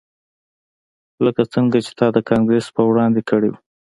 [1.25, 3.59] لکه څنګه چې تا د کانګرس په وړاندې کړي وو